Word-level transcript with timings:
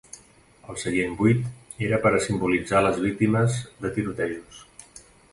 El 0.73 0.77
seient 0.83 1.11
buit 1.17 1.83
era 1.87 1.99
per 2.05 2.11
a 2.19 2.21
simbolitzar 2.27 2.81
les 2.85 2.97
víctimes 3.03 3.59
de 3.85 3.93
tirotejos. 3.99 4.63